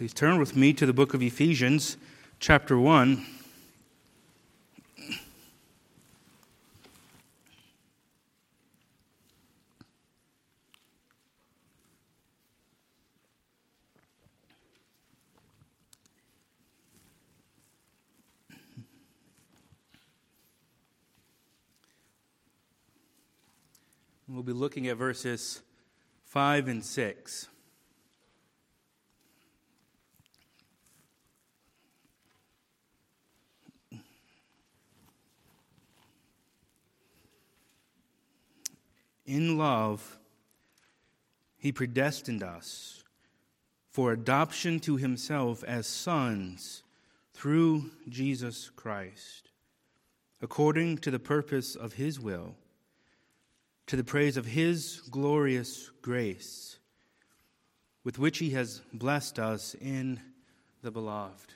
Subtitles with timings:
[0.00, 1.98] Please turn with me to the book of Ephesians,
[2.38, 3.26] chapter 1.
[24.26, 25.60] We'll be looking at verses
[26.24, 27.49] 5 and 6.
[39.30, 40.18] In love,
[41.56, 43.04] he predestined us
[43.88, 46.82] for adoption to himself as sons
[47.32, 49.52] through Jesus Christ,
[50.42, 52.56] according to the purpose of his will,
[53.86, 56.80] to the praise of his glorious grace,
[58.02, 60.18] with which he has blessed us in
[60.82, 61.54] the beloved.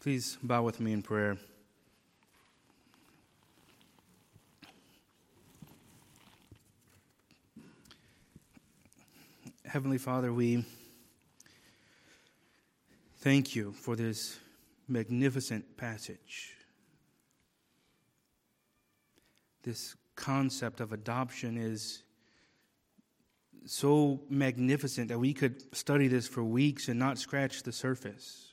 [0.00, 1.36] Please bow with me in prayer.
[9.70, 10.64] Heavenly Father, we
[13.18, 14.36] thank you for this
[14.88, 16.56] magnificent passage.
[19.62, 22.02] This concept of adoption is
[23.64, 28.48] so magnificent that we could study this for weeks and not scratch the surface.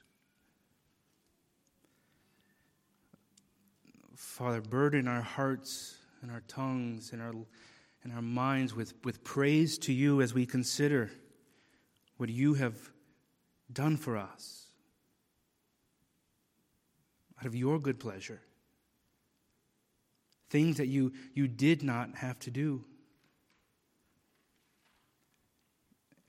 [4.15, 7.33] Father, burden our hearts and our tongues and our
[8.07, 11.11] and our minds with, with praise to you as we consider
[12.15, 12.73] what you have
[13.73, 14.67] done for us
[17.37, 18.39] out of your good pleasure.
[20.49, 22.85] Things that you, you did not have to do.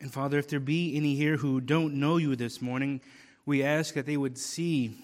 [0.00, 3.00] And Father, if there be any here who don't know you this morning,
[3.46, 4.96] we ask that they would see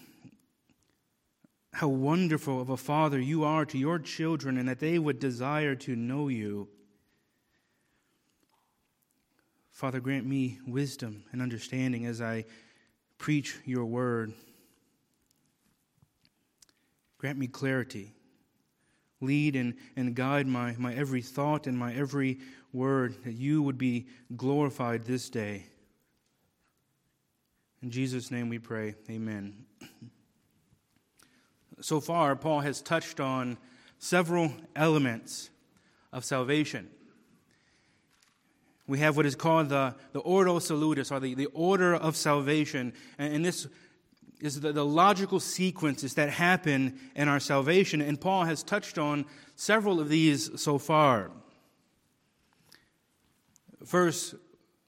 [1.74, 5.74] how wonderful of a father you are to your children and that they would desire
[5.74, 6.68] to know you.
[9.72, 12.44] Father, grant me wisdom and understanding as I
[13.18, 14.32] preach your word.
[17.18, 18.14] Grant me clarity.
[19.20, 22.38] Lead and, and guide my, my every thought and my every
[22.72, 24.06] word, that you would be
[24.36, 25.66] glorified this day.
[27.82, 28.94] In Jesus' name we pray.
[29.10, 29.64] Amen.
[31.80, 33.58] So far, Paul has touched on
[33.98, 35.50] several elements
[36.12, 36.88] of salvation.
[38.86, 42.92] We have what is called the, the Ordo Salutis, or the, the order of salvation.
[43.18, 43.66] And, and this
[44.40, 48.00] is the, the logical sequences that happen in our salvation.
[48.00, 49.24] And Paul has touched on
[49.56, 51.30] several of these so far.
[53.84, 54.34] First,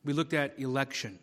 [0.05, 1.19] we looked at election.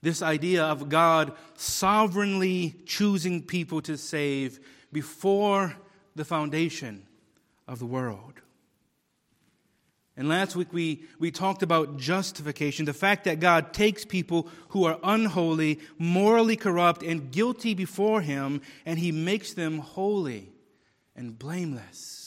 [0.00, 4.60] This idea of God sovereignly choosing people to save
[4.92, 5.76] before
[6.14, 7.06] the foundation
[7.66, 8.40] of the world.
[10.16, 14.84] And last week we, we talked about justification, the fact that God takes people who
[14.84, 20.50] are unholy, morally corrupt, and guilty before Him, and He makes them holy
[21.14, 22.17] and blameless.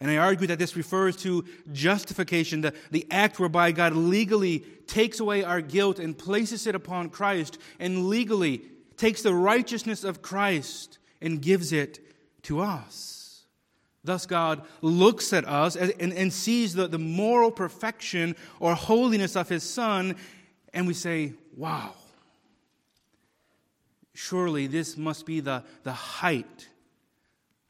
[0.00, 5.20] And I argue that this refers to justification, the, the act whereby God legally takes
[5.20, 8.62] away our guilt and places it upon Christ, and legally
[8.96, 12.00] takes the righteousness of Christ and gives it
[12.44, 13.44] to us.
[14.02, 19.36] Thus, God looks at us and, and, and sees the, the moral perfection or holiness
[19.36, 20.16] of His Son,
[20.72, 21.92] and we say, Wow,
[24.14, 26.68] surely this must be the, the height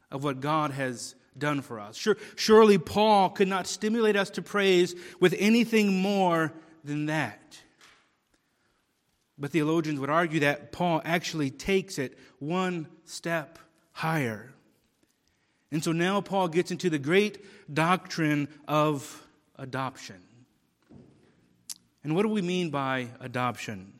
[0.09, 1.95] of what God has done for us.
[1.95, 6.53] Sure, surely Paul could not stimulate us to praise with anything more
[6.83, 7.59] than that.
[9.37, 13.57] But theologians would argue that Paul actually takes it one step
[13.91, 14.53] higher.
[15.71, 19.25] And so now Paul gets into the great doctrine of
[19.55, 20.21] adoption.
[22.03, 23.93] And what do we mean by adoption?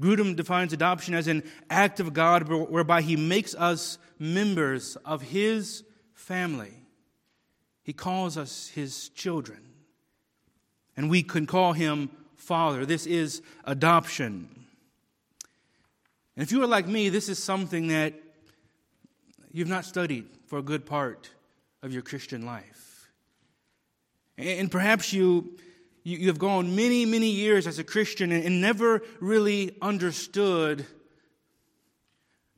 [0.00, 5.84] Grudem defines adoption as an act of God whereby he makes us members of his
[6.30, 6.70] family.
[7.82, 9.58] He calls us his children.
[10.96, 12.86] And we can call him Father.
[12.86, 14.48] This is adoption.
[16.36, 18.14] And if you are like me, this is something that
[19.50, 21.28] you've not studied for a good part
[21.82, 23.10] of your Christian life.
[24.38, 25.58] And perhaps you
[26.04, 30.86] you, have gone many, many years as a Christian and never really understood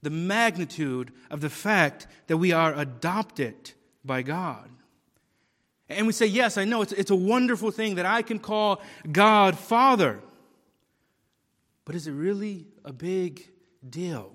[0.02, 3.72] the magnitude of the fact that we are adopted
[4.04, 4.68] by God.
[5.88, 8.80] And we say, Yes, I know, it's, it's a wonderful thing that I can call
[9.10, 10.20] God Father.
[11.84, 13.48] But is it really a big
[13.88, 14.32] deal?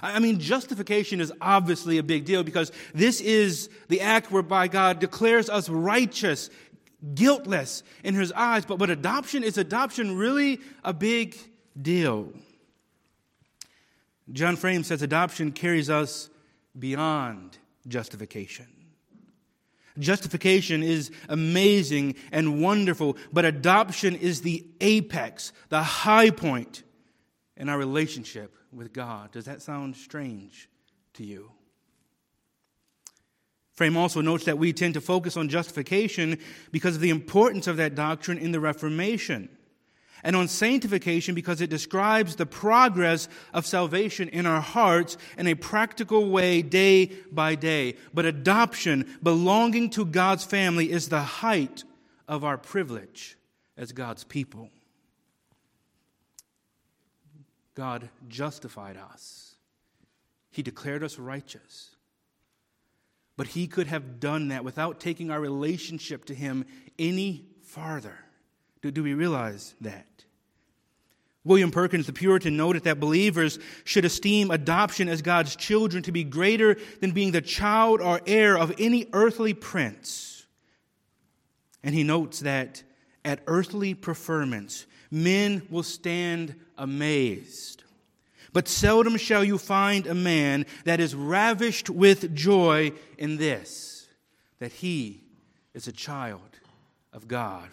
[0.00, 4.98] I mean, justification is obviously a big deal because this is the act whereby God
[4.98, 6.50] declares us righteous,
[7.14, 8.64] guiltless in his eyes.
[8.64, 11.36] But, but adoption is adoption really a big
[11.80, 12.32] deal?
[14.32, 16.30] John Frame says adoption carries us
[16.78, 18.66] beyond justification.
[19.98, 26.82] Justification is amazing and wonderful, but adoption is the apex, the high point
[27.58, 29.32] in our relationship with God.
[29.32, 30.70] Does that sound strange
[31.14, 31.50] to you?
[33.74, 36.38] Frame also notes that we tend to focus on justification
[36.70, 39.50] because of the importance of that doctrine in the Reformation
[40.22, 45.54] and on sanctification because it describes the progress of salvation in our hearts in a
[45.54, 47.96] practical way day by day.
[48.14, 51.84] But adoption, belonging to God's family, is the height
[52.28, 53.36] of our privilege
[53.76, 54.70] as God's people.
[57.74, 59.56] God justified us,
[60.50, 61.96] He declared us righteous.
[63.34, 66.66] But He could have done that without taking our relationship to Him
[66.98, 68.18] any farther.
[68.82, 70.06] Do, do we realize that?
[71.44, 76.22] William Perkins, the Puritan, noted that believers should esteem adoption as God's children to be
[76.22, 80.46] greater than being the child or heir of any earthly prince.
[81.82, 82.84] And he notes that
[83.24, 87.82] at earthly preferments, men will stand amazed.
[88.52, 94.06] But seldom shall you find a man that is ravished with joy in this,
[94.58, 95.24] that he
[95.74, 96.58] is a child
[97.12, 97.68] of God.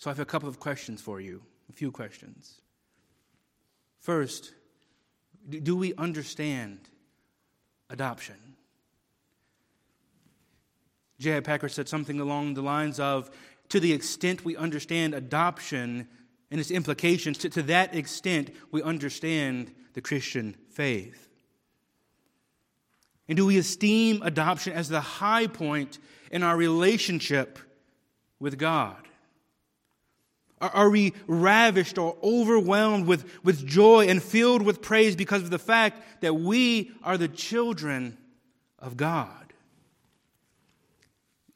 [0.00, 2.62] So I have a couple of questions for you, a few questions.
[3.98, 4.54] First,
[5.46, 6.78] do we understand
[7.90, 8.36] adoption?
[11.18, 11.40] J.I.
[11.40, 13.30] Packer said something along the lines of
[13.68, 16.08] to the extent we understand adoption
[16.50, 21.28] and its implications, to, to that extent we understand the Christian faith.
[23.28, 25.98] And do we esteem adoption as the high point
[26.32, 27.58] in our relationship
[28.38, 29.09] with God?
[30.60, 35.58] Are, we ravished or overwhelmed with, with joy and filled with praise because of the
[35.58, 38.18] fact that we are the children
[38.78, 39.54] of God?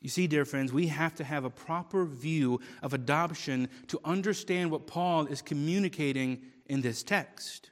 [0.01, 4.71] You see, dear friends, we have to have a proper view of adoption to understand
[4.71, 7.71] what Paul is communicating in this text.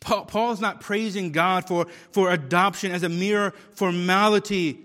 [0.00, 4.78] Paul, is not praising God for, for adoption as a mere formality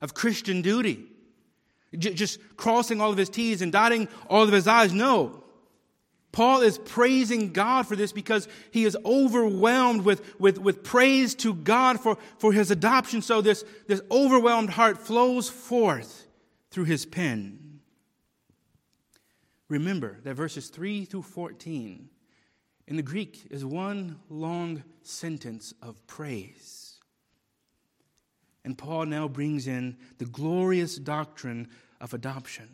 [0.00, 1.11] of Christian duty
[1.98, 4.92] just crossing all of his T's and dotting all of his I's.
[4.92, 5.42] No.
[6.32, 11.52] Paul is praising God for this because he is overwhelmed with, with, with praise to
[11.52, 13.20] God for, for his adoption.
[13.20, 16.26] So this, this overwhelmed heart flows forth
[16.70, 17.80] through his pen.
[19.68, 22.08] Remember that verses 3 through 14
[22.88, 26.81] in the Greek is one long sentence of praise.
[28.64, 31.68] And Paul now brings in the glorious doctrine
[32.00, 32.68] of adoption.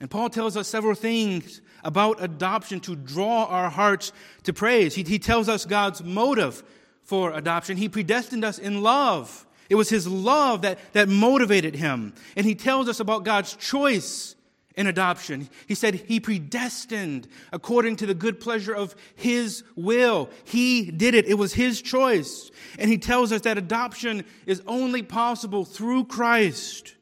[0.00, 4.12] And Paul tells us several things about adoption to draw our hearts
[4.44, 4.94] to praise.
[4.94, 6.62] He, he tells us God's motive
[7.02, 7.76] for adoption.
[7.76, 9.46] He predestined us in love.
[9.70, 12.14] It was his love that, that motivated him.
[12.36, 14.35] And he tells us about God's choice
[14.76, 15.48] in adoption.
[15.66, 20.28] He said he predestined according to the good pleasure of his will.
[20.44, 21.26] He did it.
[21.26, 22.50] It was his choice.
[22.78, 26.94] And he tells us that adoption is only possible through Christ.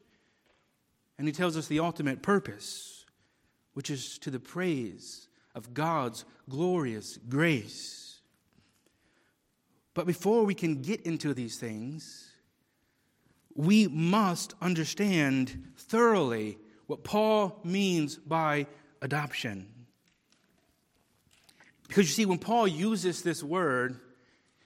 [1.17, 3.05] And he tells us the ultimate purpose,
[3.73, 8.19] which is to the praise of God's glorious grace.
[9.93, 12.31] But before we can get into these things,
[13.53, 18.67] we must understand thoroughly what Paul means by
[19.01, 19.67] adoption.
[21.87, 23.99] Because you see, when Paul uses this word,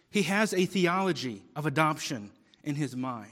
[0.10, 2.32] he has a theology of adoption
[2.64, 3.32] in his mind.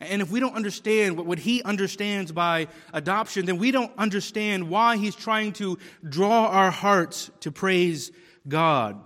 [0.00, 4.96] And if we don't understand what he understands by adoption, then we don't understand why
[4.96, 5.76] he's trying to
[6.08, 8.12] draw our hearts to praise
[8.46, 8.96] God.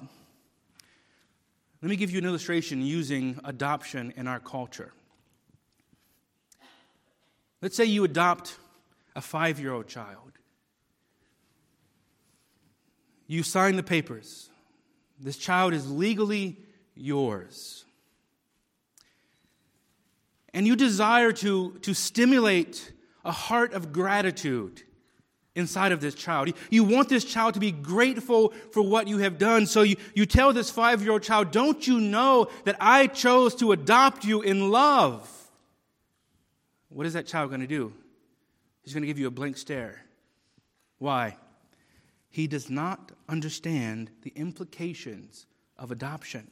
[1.80, 4.92] Let me give you an illustration using adoption in our culture.
[7.62, 8.56] Let's say you adopt
[9.14, 10.32] a five year old child.
[13.28, 14.50] You sign the papers.
[15.18, 16.58] This child is legally
[16.94, 17.84] yours.
[20.52, 22.92] And you desire to, to stimulate
[23.24, 24.82] a heart of gratitude
[25.54, 26.52] inside of this child.
[26.68, 29.66] You want this child to be grateful for what you have done.
[29.66, 33.54] So you, you tell this five year old child, Don't you know that I chose
[33.56, 35.41] to adopt you in love?
[36.92, 37.92] What is that child going to do?
[38.82, 40.04] He's going to give you a blank stare.
[40.98, 41.36] Why?
[42.28, 45.46] He does not understand the implications
[45.78, 46.48] of adoption.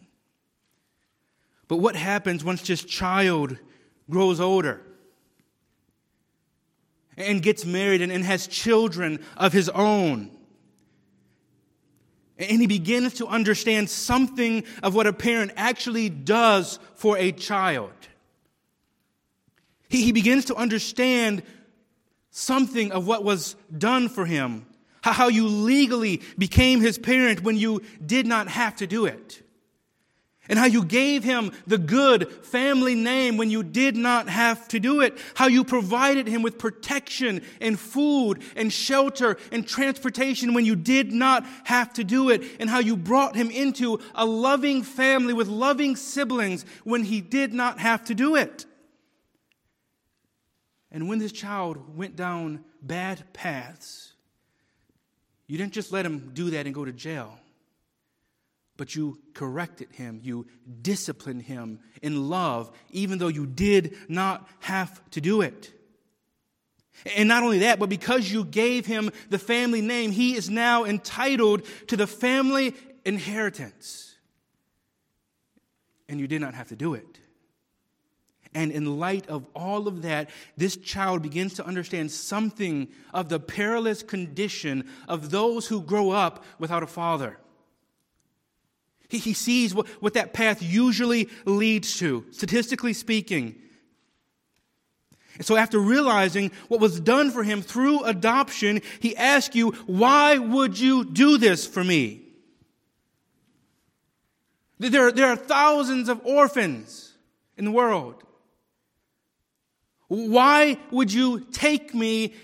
[1.69, 3.57] But what happens once this child
[4.09, 4.83] grows older?
[7.21, 10.31] and gets married and, has children of his own.
[12.39, 17.93] And he begins to understand something of what a parent actually does for a child.
[19.91, 21.43] He, he begins to understand
[22.31, 24.65] something of what was done for him,
[25.03, 29.43] how you legally became his parent when you did not have to do it
[30.51, 34.81] and how you gave him the good family name when you did not have to
[34.81, 40.65] do it, how you provided him with protection and food and shelter and transportation when
[40.67, 44.83] you did not have to do it, and how you brought him into a loving
[44.83, 48.67] family with loving siblings when he did not have to do it.
[50.93, 54.13] And when this child went down bad paths,
[55.47, 57.39] you didn't just let him do that and go to jail
[58.81, 60.47] but you corrected him, you
[60.81, 65.71] disciplined him in love, even though you did not have to do it.
[67.15, 70.87] And not only that, but because you gave him the family name, he is now
[70.87, 74.15] entitled to the family inheritance.
[76.09, 77.20] And you did not have to do it.
[78.52, 83.38] And in light of all of that, this child begins to understand something of the
[83.38, 87.38] perilous condition of those who grow up without a father.
[89.09, 93.54] He, he sees what, what that path usually leads to, statistically speaking.
[95.37, 100.38] And so, after realizing what was done for him through adoption, he asks you, Why
[100.38, 102.23] would you do this for me?
[104.78, 107.14] There, there are thousands of orphans
[107.57, 108.25] in the world.
[110.11, 112.35] Why would you take me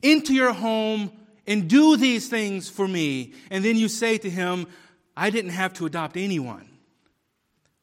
[0.00, 1.10] into your home
[1.44, 3.34] and do these things for me?
[3.50, 4.68] And then you say to him,
[5.16, 6.68] I didn't have to adopt anyone,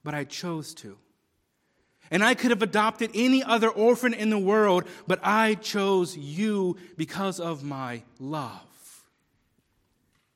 [0.01, 0.97] but I chose to.
[2.09, 6.77] And I could have adopted any other orphan in the world, but I chose you
[6.95, 9.03] because of my love.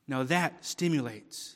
[0.06, 1.56] Now that stimulates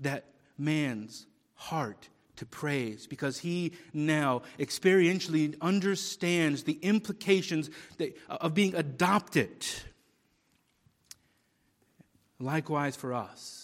[0.00, 0.26] that
[0.58, 7.70] man's heart to praise because he now experientially understands the implications
[8.00, 9.64] uh, of being adopted.
[12.38, 13.60] Likewise for us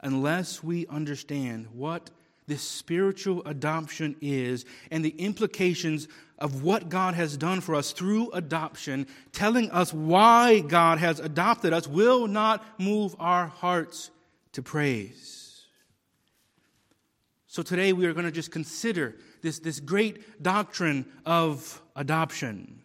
[0.00, 2.10] unless we understand what
[2.46, 6.06] this spiritual adoption is and the implications
[6.38, 11.72] of what God has done for us through adoption, telling us why God has adopted
[11.72, 14.10] us, will not move our hearts
[14.52, 15.35] to praise.
[17.56, 22.82] So today we are going to just consider this, this great doctrine of adoption.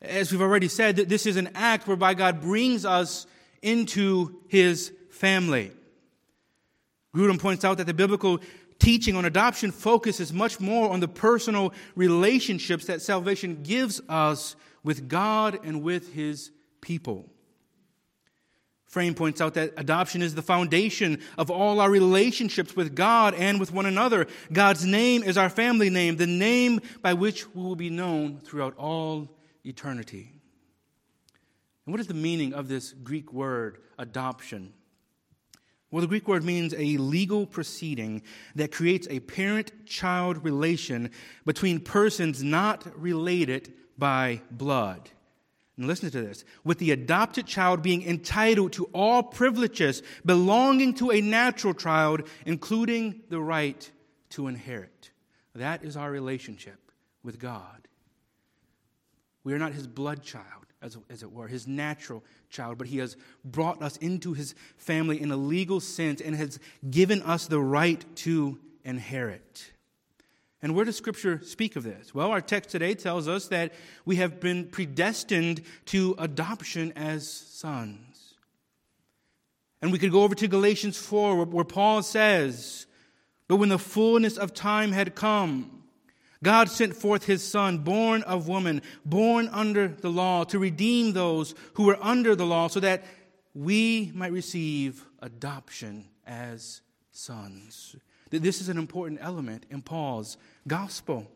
[0.00, 3.26] As we've already said, this is an act whereby God brings us
[3.60, 5.72] into his family.
[7.12, 8.38] Grudem points out that the biblical
[8.78, 15.08] teaching on adoption focuses much more on the personal relationships that salvation gives us with
[15.08, 17.28] God and with his people.
[18.94, 23.58] Frame points out that adoption is the foundation of all our relationships with God and
[23.58, 24.28] with one another.
[24.52, 28.78] God's name is our family name, the name by which we will be known throughout
[28.78, 30.30] all eternity.
[31.84, 34.72] And what is the meaning of this Greek word, adoption?
[35.90, 38.22] Well, the Greek word means a legal proceeding
[38.54, 41.10] that creates a parent child relation
[41.44, 45.10] between persons not related by blood.
[45.76, 51.10] And listen to this with the adopted child being entitled to all privileges belonging to
[51.10, 53.90] a natural child, including the right
[54.30, 55.10] to inherit.
[55.54, 56.78] That is our relationship
[57.22, 57.88] with God.
[59.42, 62.98] We are not his blood child as, as it were, his natural child, but he
[62.98, 66.58] has brought us into his family in a legal sense and has
[66.90, 69.72] given us the right to inherit.
[70.64, 72.14] And where does Scripture speak of this?
[72.14, 73.74] Well, our text today tells us that
[74.06, 78.36] we have been predestined to adoption as sons.
[79.82, 82.86] And we could go over to Galatians 4, where Paul says,
[83.46, 85.82] But when the fullness of time had come,
[86.42, 91.54] God sent forth his Son, born of woman, born under the law, to redeem those
[91.74, 93.04] who were under the law, so that
[93.52, 96.80] we might receive adoption as
[97.12, 97.96] sons.
[98.42, 100.36] This is an important element in Paul's
[100.66, 101.30] gospel.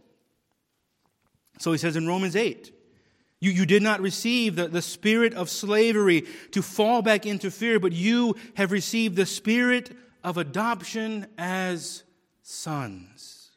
[1.59, 2.73] So he says in Romans 8,
[3.41, 7.79] You, you did not receive the, the spirit of slavery to fall back into fear,
[7.81, 12.05] but you have received the spirit of adoption as
[12.43, 13.51] sons.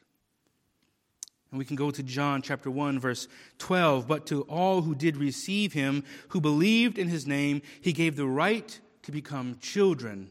[1.50, 4.08] And we can go to John chapter 1, verse 12.
[4.08, 8.26] But to all who did receive him, who believed in his name, he gave the
[8.26, 10.30] right to become children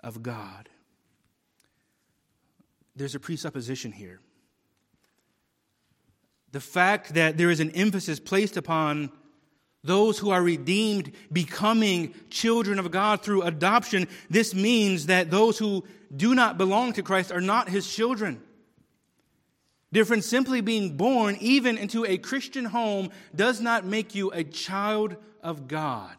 [0.00, 0.67] of God.
[2.98, 4.20] There's a presupposition here.
[6.50, 9.12] The fact that there is an emphasis placed upon
[9.84, 15.84] those who are redeemed becoming children of God through adoption, this means that those who
[16.14, 18.42] do not belong to Christ are not his children.
[19.92, 25.16] Different simply being born even into a Christian home does not make you a child
[25.42, 26.16] of God.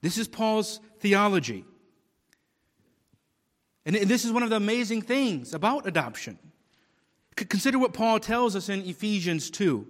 [0.00, 1.64] This is Paul's theology.
[3.86, 6.38] And this is one of the amazing things about adoption.
[7.36, 9.86] Consider what Paul tells us in Ephesians 2.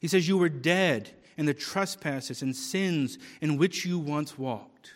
[0.00, 4.92] He says, You were dead in the trespasses and sins in which you once walked,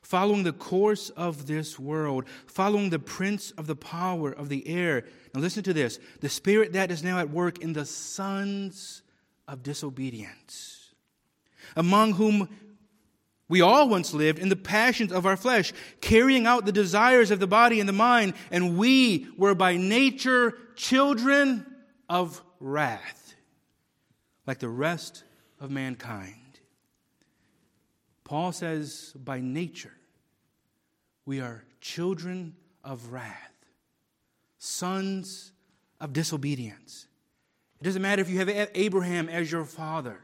[0.00, 5.04] following the course of this world, following the prince of the power of the air.
[5.34, 9.02] Now, listen to this the spirit that is now at work in the sons
[9.46, 10.94] of disobedience,
[11.76, 12.48] among whom
[13.52, 17.38] we all once lived in the passions of our flesh, carrying out the desires of
[17.38, 21.66] the body and the mind, and we were by nature children
[22.08, 23.34] of wrath,
[24.46, 25.24] like the rest
[25.60, 26.60] of mankind.
[28.24, 29.92] Paul says, by nature,
[31.26, 33.52] we are children of wrath,
[34.60, 35.52] sons
[36.00, 37.06] of disobedience.
[37.82, 40.22] It doesn't matter if you have Abraham as your father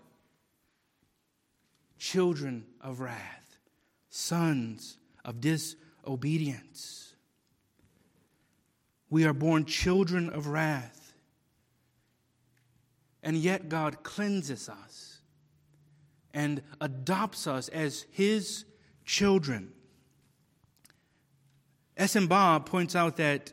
[1.98, 3.58] children of wrath,
[4.08, 7.14] sons of disobedience.
[9.10, 11.14] We are born children of wrath.
[13.22, 15.20] And yet God cleanses us
[16.32, 18.64] and adopts us as his
[19.04, 19.72] children.
[21.96, 22.28] S.M.
[22.28, 23.52] Baugh points out that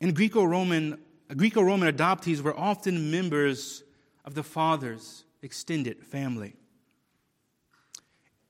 [0.00, 0.98] in Greco-Roman,
[1.36, 3.82] Greco-Roman adoptees were often members
[4.24, 6.54] of the father's extended family.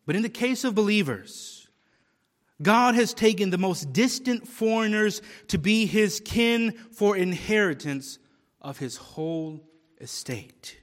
[0.06, 1.68] But in the case of believers,
[2.62, 8.18] God has taken the most distant foreigners to be his kin for inheritance
[8.62, 9.60] of his whole
[10.00, 10.80] estate.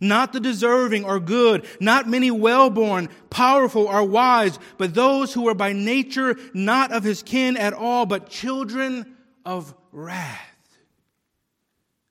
[0.00, 5.48] Not the deserving or good, not many well born, powerful or wise, but those who
[5.48, 10.78] are by nature not of his kin at all, but children of wrath.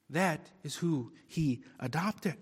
[0.10, 2.38] That is who he adopted.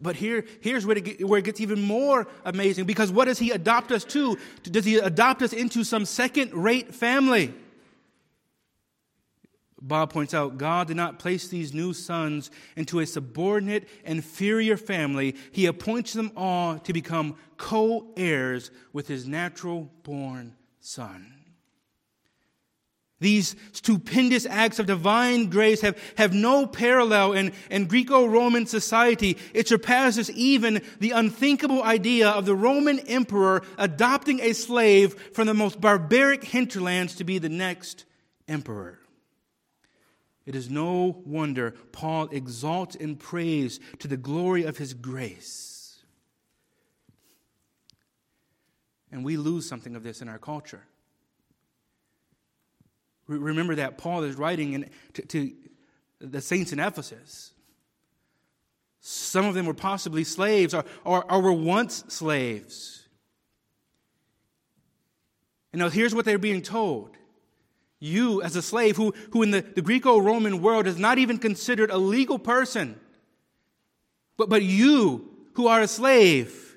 [0.00, 3.50] But here, here's where it, where it gets even more amazing because what does he
[3.50, 4.36] adopt us to?
[4.64, 7.54] Does he adopt us into some second rate family?
[9.80, 15.36] Baugh points out God did not place these new sons into a subordinate, inferior family.
[15.52, 21.33] He appoints them all to become co heirs with his natural born son.
[23.24, 29.38] These stupendous acts of divine grace have, have no parallel in, in Greco Roman society.
[29.54, 35.54] It surpasses even the unthinkable idea of the Roman emperor adopting a slave from the
[35.54, 38.04] most barbaric hinterlands to be the next
[38.46, 38.98] emperor.
[40.44, 46.04] It is no wonder Paul exalts and praise to the glory of his grace.
[49.10, 50.82] And we lose something of this in our culture.
[53.26, 55.52] Remember that Paul is writing in, to, to
[56.20, 57.52] the saints in Ephesus.
[59.00, 63.06] Some of them were possibly slaves or, or, or were once slaves.
[65.72, 67.16] And now here's what they're being told.
[67.98, 71.38] You, as a slave, who, who in the, the Greco Roman world is not even
[71.38, 72.98] considered a legal person,
[74.36, 76.76] but, but you, who are a slave,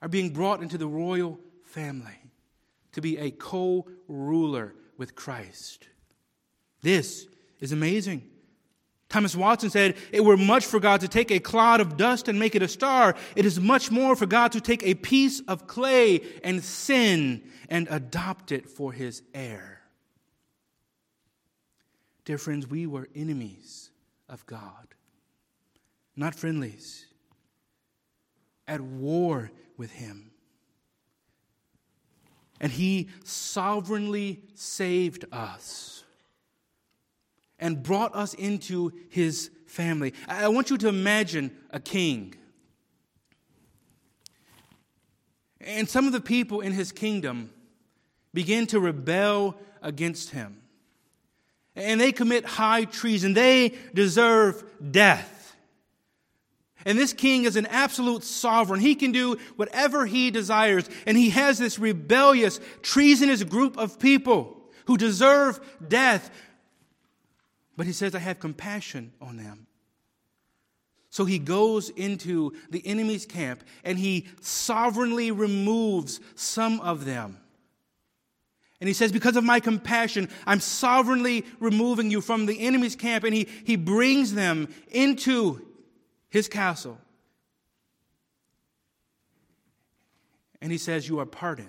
[0.00, 2.21] are being brought into the royal family
[2.92, 5.88] to be a co ruler with Christ.
[6.82, 7.26] This
[7.60, 8.28] is amazing.
[9.08, 12.38] Thomas Watson said, It were much for God to take a clod of dust and
[12.38, 13.14] make it a star.
[13.36, 17.88] It is much more for God to take a piece of clay and sin and
[17.90, 19.82] adopt it for his heir.
[22.24, 23.90] Dear friends, we were enemies
[24.28, 24.94] of God,
[26.16, 27.06] not friendlies,
[28.66, 30.31] at war with him
[32.62, 36.04] and He sovereignly saved us
[37.58, 40.14] and brought us into His family.
[40.28, 42.34] I want you to imagine a king.
[45.60, 47.50] And some of the people in his kingdom
[48.34, 50.58] begin to rebel against him.
[51.74, 53.32] and they commit high treason.
[53.32, 55.41] They deserve death.
[56.84, 58.80] And this king is an absolute sovereign.
[58.80, 60.88] He can do whatever he desires.
[61.06, 66.30] And he has this rebellious, treasonous group of people who deserve death.
[67.76, 69.66] But he says, I have compassion on them.
[71.10, 77.38] So he goes into the enemy's camp and he sovereignly removes some of them.
[78.80, 83.22] And he says, Because of my compassion, I'm sovereignly removing you from the enemy's camp.
[83.24, 85.64] And he, he brings them into
[86.32, 86.98] his castle.
[90.62, 91.68] And he says, You are pardoned.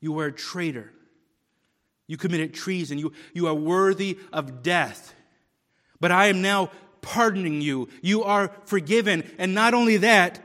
[0.00, 0.92] You were a traitor.
[2.08, 2.98] You committed treason.
[2.98, 5.14] You, you are worthy of death.
[6.00, 7.88] But I am now pardoning you.
[8.02, 9.30] You are forgiven.
[9.38, 10.42] And not only that,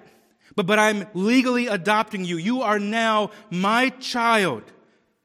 [0.56, 2.38] but, but I'm legally adopting you.
[2.38, 4.62] You are now my child.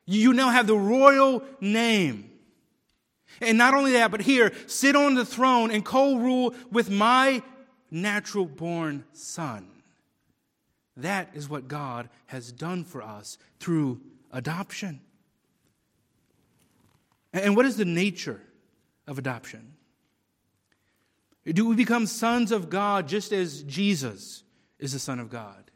[0.06, 2.29] You now have the royal name.
[3.40, 7.42] And not only that, but here, sit on the throne and co rule with my
[7.90, 9.68] natural born son.
[10.96, 14.00] That is what God has done for us through
[14.30, 15.00] adoption.
[17.32, 18.40] And what is the nature
[19.06, 19.74] of adoption?
[21.46, 24.42] Do we become sons of God just as Jesus
[24.78, 25.70] is the Son of God?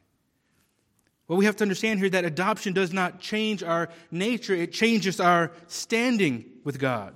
[1.27, 5.21] Well, we have to understand here that adoption does not change our nature, it changes
[5.21, 7.15] our standing with God.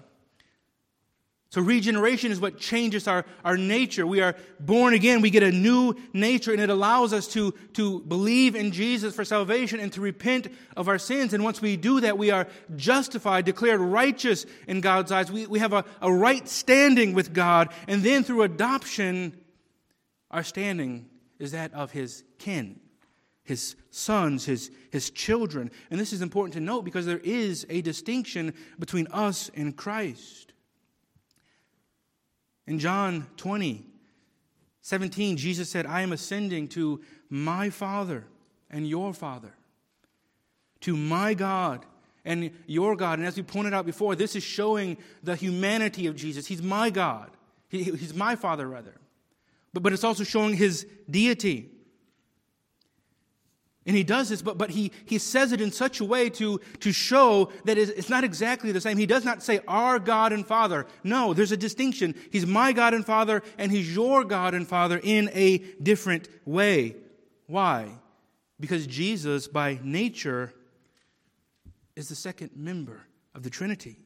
[1.50, 4.06] So, regeneration is what changes our, our nature.
[4.06, 8.00] We are born again, we get a new nature, and it allows us to, to
[8.00, 11.32] believe in Jesus for salvation and to repent of our sins.
[11.32, 15.32] And once we do that, we are justified, declared righteous in God's eyes.
[15.32, 17.72] We, we have a, a right standing with God.
[17.86, 19.34] And then through adoption,
[20.30, 21.08] our standing
[21.38, 22.78] is that of His kin,
[23.42, 25.70] His sons, His, his children.
[25.90, 30.52] And this is important to note because there is a distinction between us and Christ.
[32.68, 33.82] In John 20,
[34.82, 37.00] 17, Jesus said, I am ascending to
[37.30, 38.26] my Father
[38.70, 39.54] and your Father,
[40.82, 41.86] to my God
[42.26, 43.20] and your God.
[43.20, 46.46] And as we pointed out before, this is showing the humanity of Jesus.
[46.46, 47.30] He's my God,
[47.70, 48.94] he, He's my Father, rather.
[49.72, 51.70] But, but it's also showing His deity.
[53.88, 56.60] And he does this, but, but he, he says it in such a way to,
[56.80, 58.98] to show that it's not exactly the same.
[58.98, 60.86] He does not say our God and Father.
[61.02, 62.14] No, there's a distinction.
[62.30, 66.96] He's my God and Father, and he's your God and Father in a different way.
[67.46, 67.88] Why?
[68.60, 70.52] Because Jesus, by nature,
[71.96, 74.00] is the second member of the Trinity.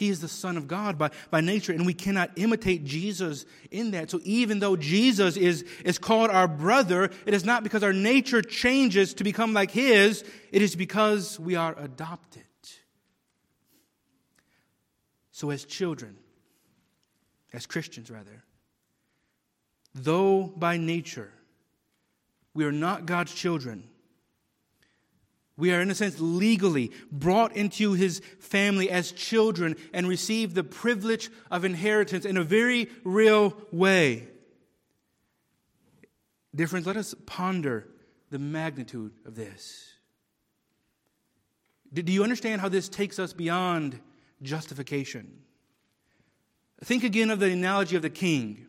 [0.00, 3.90] He is the Son of God by, by nature, and we cannot imitate Jesus in
[3.90, 4.10] that.
[4.10, 8.40] So even though Jesus is, is called our brother, it is not because our nature
[8.40, 12.44] changes to become like His, it is because we are adopted.
[15.32, 16.16] So, as children,
[17.52, 18.42] as Christians rather,
[19.94, 21.30] though by nature
[22.54, 23.89] we are not God's children,
[25.60, 30.64] we are, in a sense, legally brought into his family as children and receive the
[30.64, 34.26] privilege of inheritance in a very real way.
[36.54, 37.86] Dear friends, let us ponder
[38.30, 39.92] the magnitude of this.
[41.92, 44.00] Do you understand how this takes us beyond
[44.42, 45.42] justification?
[46.82, 48.66] Think again of the analogy of the king.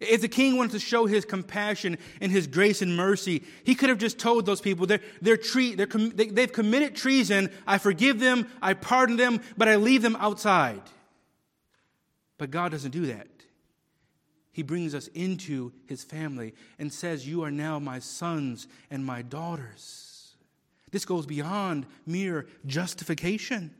[0.00, 3.88] If the king wanted to show his compassion and his grace and mercy, he could
[3.88, 7.50] have just told those people, they're, they're tre- they're com- they, they've committed treason.
[7.66, 10.82] I forgive them, I pardon them, but I leave them outside.
[12.36, 13.26] But God doesn't do that.
[14.52, 19.22] He brings us into his family and says, You are now my sons and my
[19.22, 20.34] daughters.
[20.90, 23.74] This goes beyond mere justification.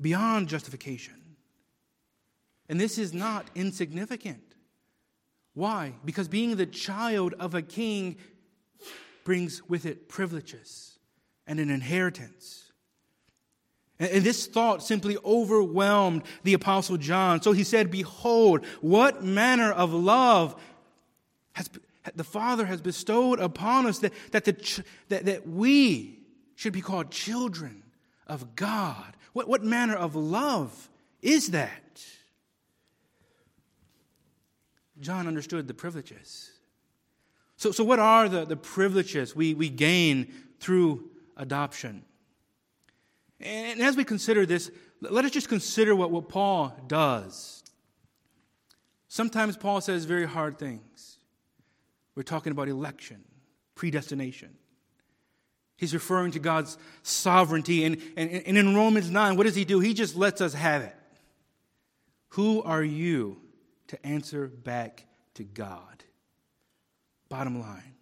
[0.00, 1.14] Beyond justification.
[2.68, 4.42] And this is not insignificant.
[5.54, 5.94] Why?
[6.04, 8.16] Because being the child of a king
[9.24, 10.98] brings with it privileges
[11.46, 12.72] and an inheritance.
[13.98, 17.40] And this thought simply overwhelmed the Apostle John.
[17.40, 20.60] So he said, Behold, what manner of love
[21.52, 21.70] has
[22.14, 26.20] the Father has bestowed upon us that, that, the, that, that we
[26.54, 27.82] should be called children
[28.26, 29.16] of God.
[29.32, 30.88] What, what manner of love
[31.22, 32.04] is that?
[35.00, 36.50] John understood the privileges.
[37.56, 42.04] So, so what are the, the privileges we, we gain through adoption?
[43.40, 47.62] And as we consider this, let us just consider what, what Paul does.
[49.08, 51.18] Sometimes Paul says very hard things.
[52.14, 53.24] We're talking about election,
[53.74, 54.54] predestination.
[55.76, 57.84] He's referring to God's sovereignty.
[57.84, 59.80] And, and, and in Romans 9, what does he do?
[59.80, 60.94] He just lets us have it.
[62.30, 63.38] Who are you
[63.88, 66.04] to answer back to God?
[67.28, 67.94] Bottom line.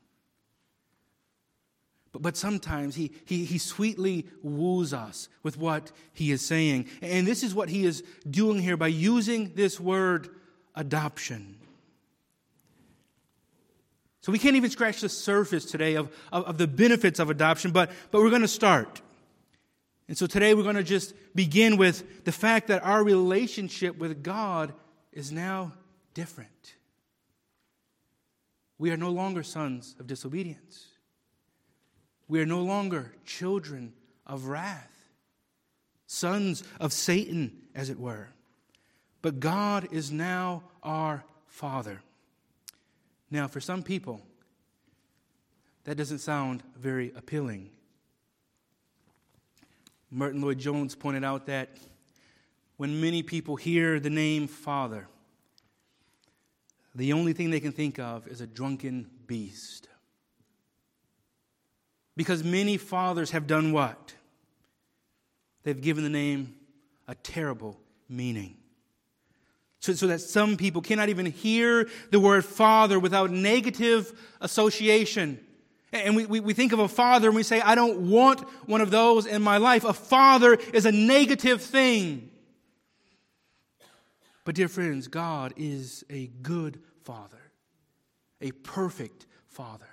[2.12, 6.86] But, but sometimes he, he, he sweetly woos us with what he is saying.
[7.02, 10.28] And this is what he is doing here by using this word
[10.76, 11.56] adoption.
[14.20, 17.72] So we can't even scratch the surface today of, of, of the benefits of adoption,
[17.72, 19.02] but, but we're going to start.
[20.06, 24.22] And so today we're going to just begin with the fact that our relationship with
[24.22, 24.72] God
[25.14, 25.72] is now
[26.12, 26.74] different.
[28.78, 30.86] We are no longer sons of disobedience.
[32.28, 33.92] We are no longer children
[34.26, 34.92] of wrath,
[36.06, 38.28] sons of Satan, as it were.
[39.22, 42.02] But God is now our Father.
[43.30, 44.20] Now, for some people,
[45.84, 47.70] that doesn't sound very appealing.
[50.10, 51.76] Martyn Lloyd-Jones pointed out that
[52.76, 55.08] when many people hear the name Father,
[56.94, 59.88] the only thing they can think of is a drunken beast.
[62.16, 64.14] Because many fathers have done what?
[65.64, 66.54] They've given the name
[67.08, 68.56] a terrible meaning
[69.84, 75.38] so, so that some people cannot even hear the word father without negative association.
[75.92, 78.80] And we, we, we, think of a father and we say, I don't want one
[78.80, 79.84] of those in my life.
[79.84, 82.30] A father is a negative thing.
[84.44, 87.50] But, dear friends, God is a good father,
[88.40, 89.88] a perfect father,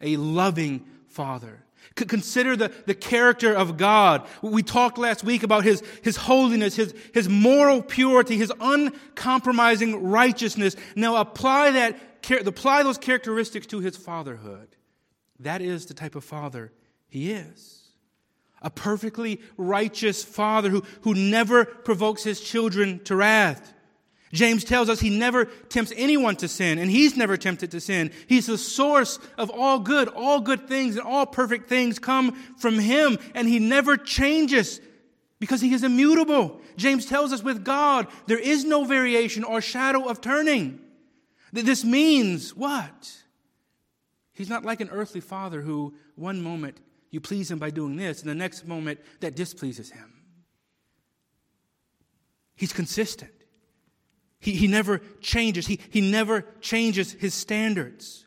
[0.00, 1.64] a loving father.
[1.96, 4.26] Consider the, the character of God.
[4.40, 10.76] We talked last week about his, his holiness, his, his moral purity, his uncompromising righteousness.
[10.94, 11.98] Now apply that,
[12.46, 14.76] apply those characteristics to his fatherhood.
[15.40, 16.72] That is the type of father
[17.08, 17.81] he is.
[18.62, 23.74] A perfectly righteous father who, who never provokes his children to wrath.
[24.32, 28.10] James tells us he never tempts anyone to sin, and he's never tempted to sin.
[28.26, 30.08] He's the source of all good.
[30.08, 34.80] All good things and all perfect things come from him, and he never changes
[35.38, 36.60] because he is immutable.
[36.76, 40.80] James tells us with God, there is no variation or shadow of turning.
[41.52, 43.12] This means what?
[44.32, 46.80] He's not like an earthly father who, one moment,
[47.12, 50.12] you please him by doing this, and the next moment, that displeases him.
[52.56, 53.30] He's consistent.
[54.40, 55.66] He, he never changes.
[55.66, 58.26] He, he never changes his standards.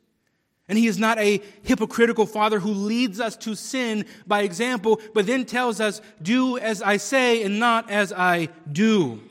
[0.67, 5.25] And he is not a hypocritical father who leads us to sin by example, but
[5.25, 9.21] then tells us, do as I say and not as I do.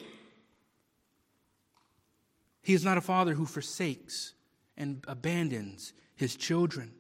[2.62, 4.34] He is not a father who forsakes
[4.76, 6.92] and abandons his children.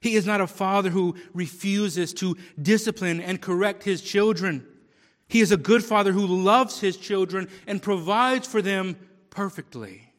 [0.00, 4.66] He is not a father who refuses to discipline and correct his children.
[5.28, 8.96] He is a good father who loves his children and provides for them
[9.28, 10.12] perfectly.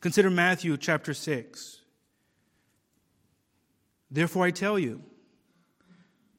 [0.00, 1.80] Consider Matthew chapter 6.
[4.10, 5.02] Therefore, I tell you,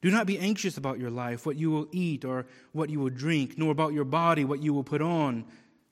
[0.02, 3.10] do not be anxious about your life, what you will eat or what you will
[3.10, 5.46] drink, nor about your body, what you will put on.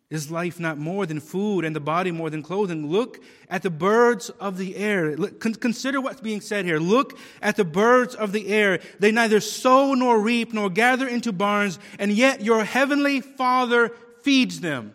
[0.09, 2.89] Is life not more than food and the body more than clothing?
[2.89, 5.17] Look at the birds of the air.
[5.17, 6.79] Consider what's being said here.
[6.79, 8.79] Look at the birds of the air.
[8.99, 13.89] They neither sow nor reap nor gather into barns, and yet your heavenly Father
[14.21, 14.93] feeds them.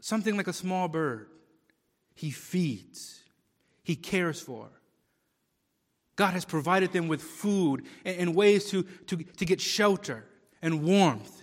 [0.00, 1.28] Something like a small bird.
[2.16, 3.22] He feeds,
[3.84, 4.70] He cares for.
[6.16, 10.24] God has provided them with food and ways to, to, to get shelter
[10.60, 11.37] and warmth.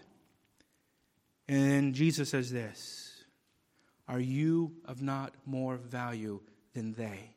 [1.47, 3.23] And Jesus says this
[4.07, 6.41] Are you of not more value
[6.73, 7.35] than they?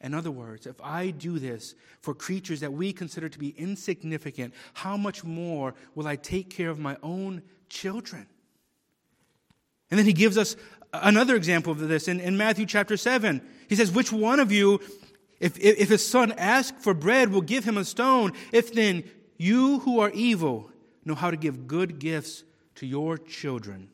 [0.00, 4.54] In other words, if I do this for creatures that we consider to be insignificant,
[4.72, 8.26] how much more will I take care of my own children?
[9.90, 10.54] And then he gives us
[10.92, 13.42] another example of this in, in Matthew chapter 7.
[13.68, 14.80] He says, Which one of you,
[15.40, 18.32] if, if his son asks for bread, will give him a stone?
[18.52, 19.02] If then
[19.36, 20.70] you who are evil
[21.04, 22.44] know how to give good gifts
[22.78, 23.88] to your children,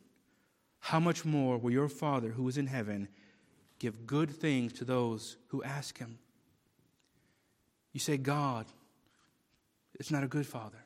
[0.79, 3.09] how much more will your Father who is in heaven
[3.79, 6.19] give good things to those who ask him?
[7.95, 8.67] You say, God,
[9.99, 10.85] it's not a good father.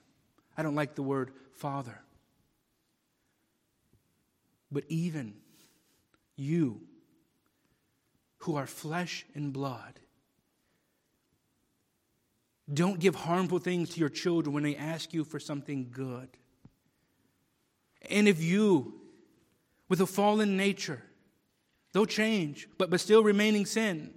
[0.56, 1.98] I don't like the word father.
[4.70, 5.34] But even
[6.36, 6.82] you,
[8.42, 9.98] who are flesh and blood,
[12.72, 16.28] don't give harmful things to your children when they ask you for something good.
[18.10, 18.94] And if you,
[19.88, 21.02] with a fallen nature,
[21.92, 24.14] though change, but, but still remaining sin,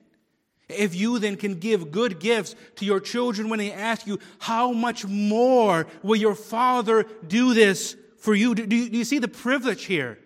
[0.77, 4.71] If you then can give good gifts to your children when they ask you, how
[4.71, 8.55] much more will your Father do this for you?
[8.55, 10.17] Do, you, do you see the privilege here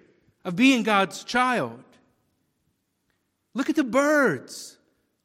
[0.43, 1.83] of being God's child?
[3.53, 4.77] Look at the birds.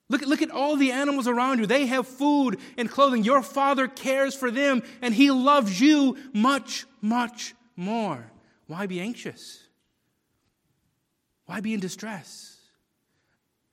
[0.09, 1.67] Look, look at all the animals around you.
[1.67, 3.23] They have food and clothing.
[3.23, 8.31] Your Father cares for them, and He loves you much, much more.
[8.67, 9.63] Why be anxious?
[11.47, 12.57] Why be in distress?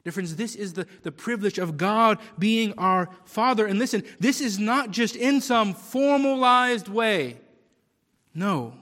[0.04, 3.66] Dear friends, this is the, the privilege of God being our Father.
[3.66, 7.38] And listen, this is not just in some formalized way.
[8.34, 8.74] No.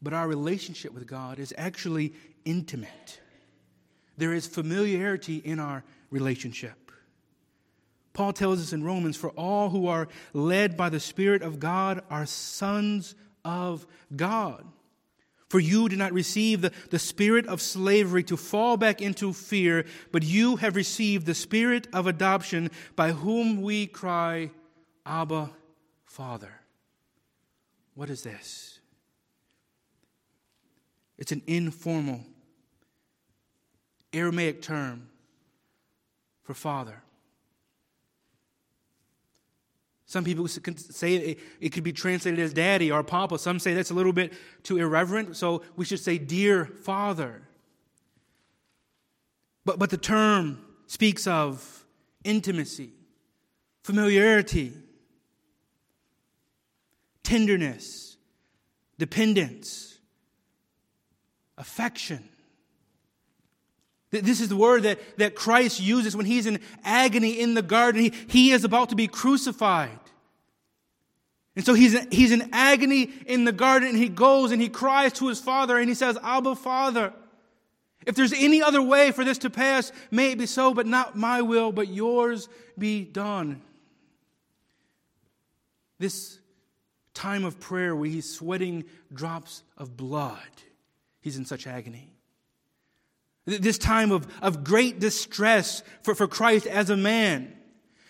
[0.00, 3.20] But our relationship with God is actually intimate.
[4.16, 6.90] There is familiarity in our relationship.
[8.12, 12.02] Paul tells us in Romans, for all who are led by the Spirit of God
[12.10, 14.64] are sons of God.
[15.48, 19.84] For you did not receive the, the spirit of slavery to fall back into fear,
[20.10, 24.50] but you have received the spirit of adoption by whom we cry,
[25.04, 25.50] Abba,
[26.06, 26.52] Father.
[27.94, 28.80] What is this?
[31.18, 32.20] It's an informal
[34.12, 35.08] Aramaic term
[36.42, 37.02] for father.
[40.12, 43.38] Some people say it, could be translated as daddy or papa.
[43.38, 47.40] Some say that's a little bit too irreverent, so we should say dear father.
[49.64, 51.86] But, but the term speaks of
[52.24, 52.90] intimacy,
[53.84, 54.74] familiarity,
[57.22, 58.18] tenderness,
[58.98, 59.96] dependence,
[61.56, 62.28] affection.
[64.10, 68.02] This is the word that, that Christ uses when he's in agony in the garden.
[68.02, 70.00] He, he is about to be crucified.
[71.54, 75.12] And so he's, he's in agony in the garden and he goes and he cries
[75.14, 77.12] to his father and he says, Abba, Father,
[78.06, 81.16] if there's any other way for this to pass, may it be so, but not
[81.16, 83.62] my will, but yours be done.
[85.98, 86.38] This
[87.14, 90.40] time of prayer where he's sweating drops of blood,
[91.20, 92.12] he's in such agony.
[93.44, 97.52] This time of, of great distress for, for Christ as a man.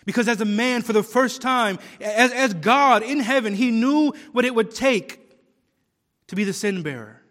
[0.05, 4.13] Because as a man, for the first time, as, as God in heaven, he knew
[4.31, 5.19] what it would take
[6.27, 7.21] to be the sin bearer.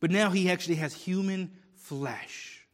[0.00, 2.66] But now he actually has human flesh.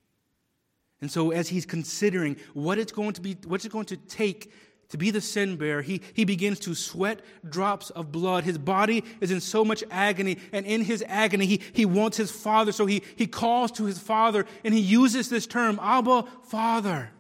[1.00, 4.52] And so as he's considering what it's going to be, what's it going to take
[4.90, 8.44] to be the sin bearer, he, he begins to sweat drops of blood.
[8.44, 12.30] His body is in so much agony, and in his agony, he, he wants his
[12.30, 17.10] father, so he, he calls to his father, and he uses this term, Abba, Father.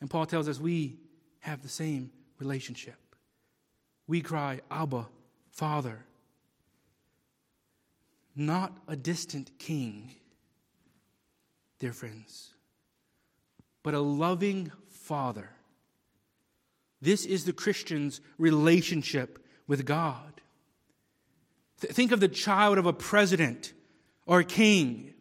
[0.00, 0.98] And Paul tells us we
[1.40, 2.96] have the same relationship.
[4.06, 5.06] We cry, Abba,
[5.50, 6.04] Father.
[8.34, 10.14] Not a distant king,
[11.78, 12.50] dear friends,
[13.82, 15.50] but a loving Father.
[17.00, 20.40] This is the Christian's relationship with God.
[21.80, 23.72] Th- think of the child of a president
[24.26, 25.14] or a king,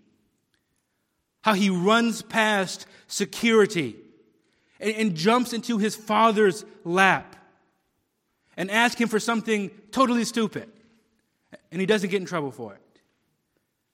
[1.42, 3.96] how he runs past security
[4.80, 7.36] and, and jumps into his father's lap
[8.58, 10.70] and asks him for something totally stupid,
[11.72, 12.82] and he doesn't get in trouble for it.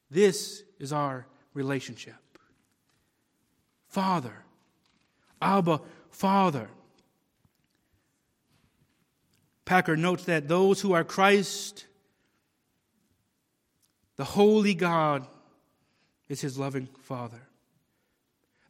[0.10, 2.16] This is our relationship.
[3.88, 4.44] Father,
[5.42, 6.70] Abba, Father.
[9.66, 11.86] Packer notes that those who are Christ,
[14.18, 15.26] the holy God,
[16.28, 17.42] is his loving Father.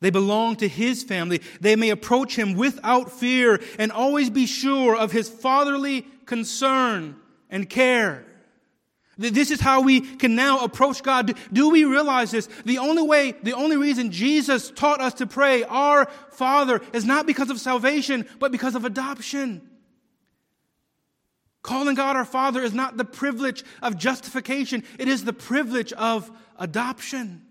[0.02, 1.42] They belong to his family.
[1.62, 7.16] They may approach him without fear and always be sure of his fatherly concern
[7.50, 8.26] and care.
[9.18, 11.38] This is how we can now approach God.
[11.54, 12.50] Do we realize this?
[12.66, 17.28] The only way, the only reason Jesus taught us to pray, Our Father, is not
[17.28, 19.62] because of salvation, but because of adoption.
[21.62, 26.32] Calling God our Father is not the privilege of justification, it is the privilege of
[26.58, 27.46] adoption.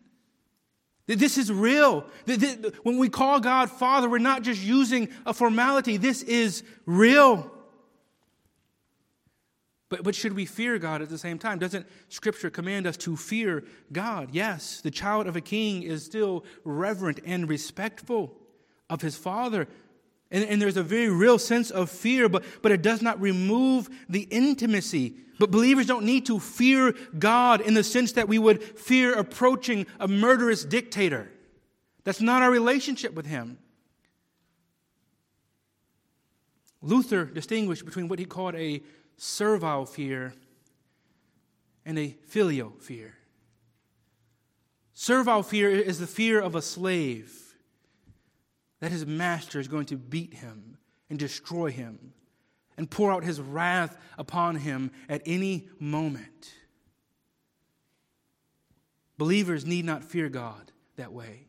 [1.18, 2.04] This is real.
[2.82, 5.96] When we call God Father, we're not just using a formality.
[5.96, 7.50] This is real.
[9.88, 11.58] But, but should we fear God at the same time?
[11.58, 14.28] Doesn't Scripture command us to fear God?
[14.32, 18.36] Yes, the child of a king is still reverent and respectful
[18.88, 19.66] of his father.
[20.30, 23.88] And, and there's a very real sense of fear, but, but it does not remove
[24.08, 28.62] the intimacy but believers don't need to fear God in the sense that we would
[28.62, 31.30] fear approaching a murderous dictator.
[32.04, 33.56] That's not our relationship with Him.
[36.82, 38.82] Luther distinguished between what he called a
[39.16, 40.34] servile fear
[41.86, 43.16] and a filial fear.
[44.92, 47.49] Servile fear is the fear of a slave
[48.80, 50.78] that his master is going to beat him
[51.08, 52.12] and destroy him
[52.76, 56.54] and pour out his wrath upon him at any moment.
[59.18, 61.46] Believers need not fear God that way.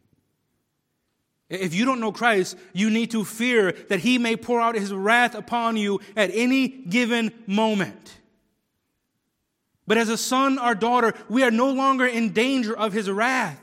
[1.49, 4.93] If you don't know Christ, you need to fear that he may pour out his
[4.93, 8.19] wrath upon you at any given moment.
[9.85, 13.61] But as a son or daughter, we are no longer in danger of his wrath.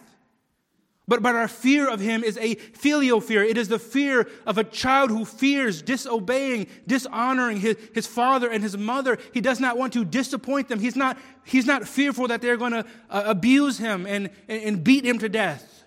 [1.08, 3.42] But, but our fear of him is a filial fear.
[3.42, 8.62] It is the fear of a child who fears disobeying, dishonoring his, his father and
[8.62, 9.16] his mother.
[9.32, 10.80] He does not want to disappoint them.
[10.80, 14.84] He's not, he's not fearful that they're going to uh, abuse him and, and, and
[14.84, 15.82] beat him to death.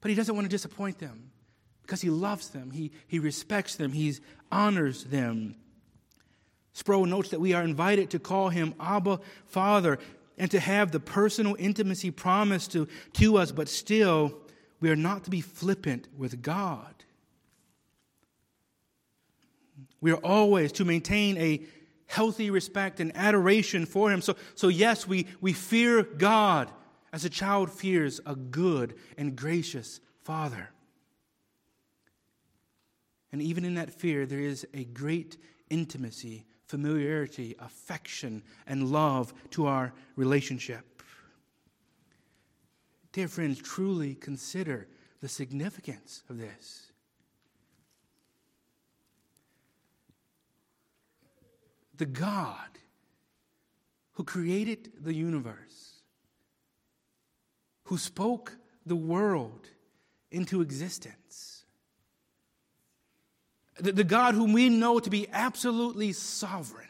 [0.00, 1.30] But he doesn't want to disappoint them
[1.82, 4.12] because he loves them, he, he respects them, he
[4.50, 5.54] honors them.
[6.72, 9.98] Sproul notes that we are invited to call him Abba, Father,
[10.38, 14.34] and to have the personal intimacy promised to, to us, but still,
[14.80, 16.94] we are not to be flippant with God.
[20.00, 21.62] We are always to maintain a
[22.06, 24.20] healthy respect and adoration for Him.
[24.20, 26.70] So, so yes, we, we fear God
[27.12, 30.70] as a child fears a good and gracious Father.
[33.32, 35.36] And even in that fear, there is a great
[35.68, 41.02] intimacy familiarity, affection, and love to our relationship.
[43.12, 44.88] Dear friends, truly consider
[45.20, 46.92] the significance of this.
[51.96, 52.78] The God
[54.12, 56.02] who created the universe,
[57.84, 59.70] who spoke the world
[60.30, 61.55] into existence,
[63.78, 66.88] the, the God whom we know to be absolutely sovereign,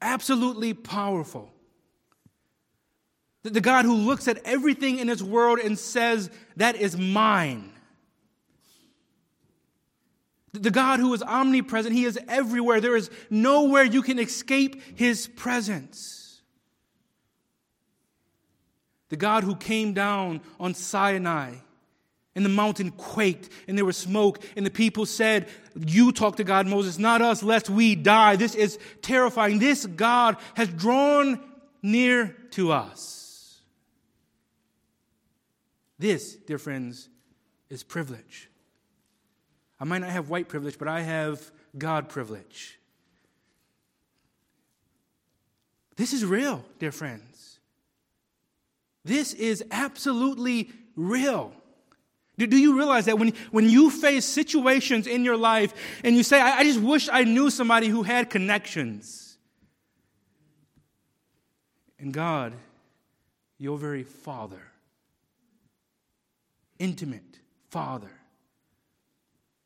[0.00, 1.52] absolutely powerful.
[3.42, 7.72] The, the God who looks at everything in his world and says, That is mine.
[10.52, 12.80] The God who is omnipresent, He is everywhere.
[12.80, 16.40] There is nowhere you can escape His presence.
[19.10, 21.56] The God who came down on Sinai
[22.38, 26.44] and the mountain quaked, and there was smoke, and the people said, You talk to
[26.44, 28.36] God, Moses, not us, lest we die.
[28.36, 29.58] This is terrifying.
[29.58, 31.40] This God has drawn
[31.82, 33.60] near to us.
[35.98, 37.08] This, dear friends,
[37.68, 38.48] is privilege.
[39.80, 42.78] I might not have white privilege, but I have God privilege.
[45.96, 47.58] This is real, dear friends.
[49.04, 51.52] This is absolutely real.
[52.38, 55.74] Do, do you realize that when, when you face situations in your life
[56.04, 59.36] and you say, I, I just wish I knew somebody who had connections?
[61.98, 62.54] And God,
[63.58, 64.62] your very Father,
[66.78, 68.12] intimate Father,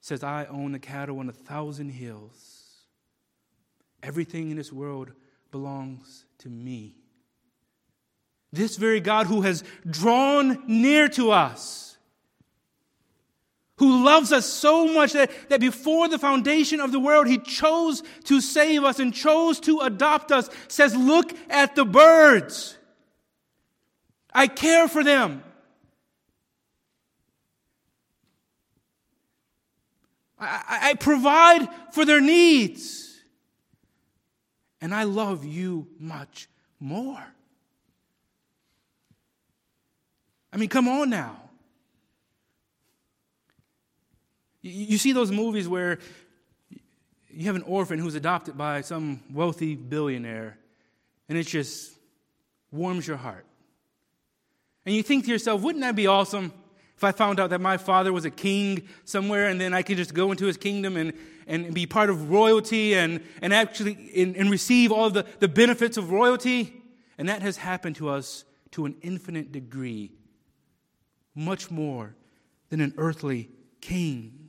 [0.00, 2.86] says, I own the cattle on a thousand hills.
[4.02, 5.12] Everything in this world
[5.50, 6.96] belongs to me.
[8.50, 11.91] This very God who has drawn near to us
[13.76, 18.02] who loves us so much that, that before the foundation of the world, he chose
[18.24, 22.78] to save us and chose to adopt us, says, Look at the birds.
[24.32, 25.42] I care for them.
[30.38, 33.20] I, I provide for their needs.
[34.80, 36.48] And I love you much
[36.80, 37.24] more.
[40.52, 41.38] I mean, come on now.
[44.62, 45.98] You see those movies where
[47.28, 50.56] you have an orphan who's adopted by some wealthy billionaire,
[51.28, 51.92] and it just
[52.70, 53.44] warms your heart.
[54.86, 56.52] And you think to yourself, wouldn't that be awesome
[56.96, 59.96] if I found out that my father was a king somewhere and then I could
[59.96, 61.12] just go into his kingdom and,
[61.46, 65.96] and be part of royalty and, and actually and, and receive all the, the benefits
[65.96, 66.72] of royalty?
[67.18, 70.12] And that has happened to us to an infinite degree,
[71.34, 72.14] much more
[72.70, 73.50] than an earthly
[73.80, 74.41] king.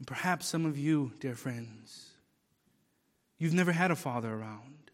[0.00, 2.06] And perhaps some of you, dear friends,
[3.38, 4.90] you've never had a father around.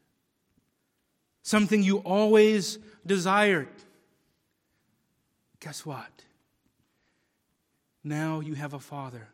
[1.42, 3.68] Something you always desired.
[5.60, 6.10] Guess what?
[8.02, 9.28] Now you have a father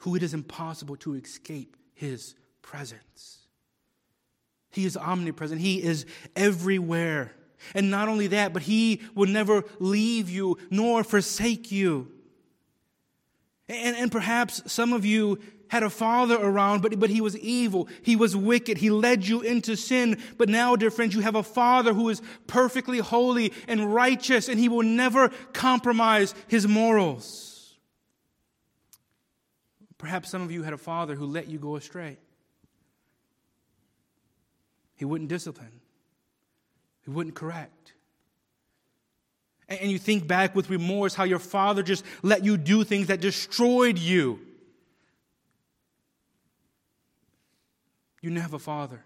[0.00, 3.38] who it is impossible to escape his presence.
[4.72, 6.04] He is omnipresent, he is
[6.36, 7.32] everywhere.
[7.74, 12.12] And not only that, but he will never leave you nor forsake you.
[13.68, 17.88] And, and perhaps some of you had a father around, but, but he was evil.
[18.02, 18.78] He was wicked.
[18.78, 20.22] He led you into sin.
[20.38, 24.60] But now, dear friends, you have a father who is perfectly holy and righteous, and
[24.60, 27.76] he will never compromise his morals.
[29.98, 32.18] Perhaps some of you had a father who let you go astray.
[34.94, 35.80] He wouldn't discipline,
[37.02, 37.92] he wouldn't correct.
[39.68, 43.20] And you think back with remorse how your father just let you do things that
[43.20, 44.40] destroyed you.
[48.22, 49.04] You have a father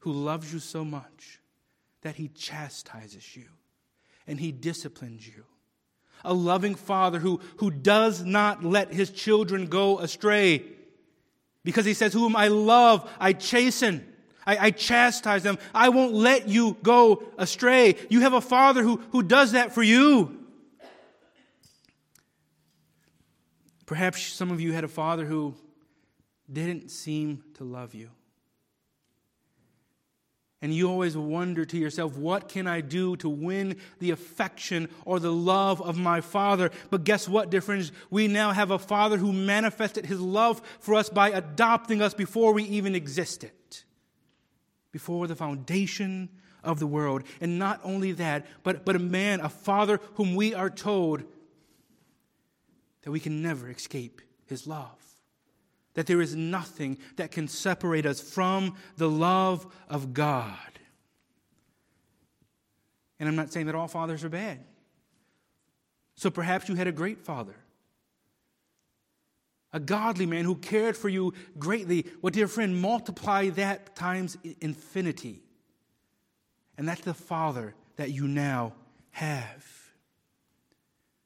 [0.00, 1.40] who loves you so much
[2.02, 3.46] that he chastises you
[4.26, 5.44] and he disciplines you.
[6.24, 10.62] A loving father who, who does not let his children go astray
[11.64, 14.06] because he says, Whom I love, I chasten.
[14.46, 15.58] I, I, chastise them.
[15.74, 17.96] I won't let you go astray.
[18.10, 20.38] You have a father who, who does that for you.
[23.86, 25.54] Perhaps some of you had a father who
[26.50, 28.10] didn't seem to love you.
[30.64, 35.20] And you always wonder to yourself, what can I do to win the affection or
[35.20, 36.70] the love of my Father?
[36.88, 37.92] But guess what, dear friends?
[38.08, 42.54] We now have a Father who manifested his love for us by adopting us before
[42.54, 43.50] we even existed,
[44.94, 46.28] before the foundation
[46.62, 47.24] of the world.
[47.40, 51.24] And not only that, but, but a man, a Father whom we are told
[53.02, 55.04] that we can never escape his love
[55.94, 60.58] that there is nothing that can separate us from the love of God.
[63.18, 64.60] And I'm not saying that all fathers are bad.
[66.16, 67.54] So perhaps you had a great father,
[69.74, 72.06] a godly man who cared for you greatly.
[72.22, 75.42] Well, dear friend, multiply that times infinity.
[76.78, 78.72] And that's the father that you now
[79.10, 79.66] have.